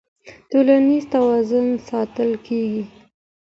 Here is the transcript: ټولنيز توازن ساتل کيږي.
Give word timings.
ټولنيز 0.51 1.03
توازن 1.13 1.67
ساتل 1.89 2.31
کيږي. 2.45 2.83